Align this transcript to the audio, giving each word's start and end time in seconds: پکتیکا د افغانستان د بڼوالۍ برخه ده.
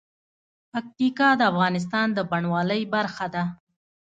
پکتیکا 0.71 1.29
د 1.37 1.41
افغانستان 1.51 2.07
د 2.13 2.19
بڼوالۍ 2.29 2.81
برخه 2.95 3.27
ده. 3.33 3.43